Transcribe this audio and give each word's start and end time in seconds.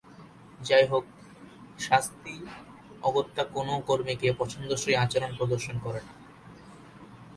যাইহোক, 0.59 1.05
শাস্তি 1.79 2.35
অগত্যা 3.03 3.43
কোনও 3.45 3.75
কর্মীকে 3.87 4.27
পছন্দসই 4.37 4.95
আচরণ 4.95 5.31
প্রদর্শন 5.37 5.75
করে 5.79 6.01
না। 6.07 6.13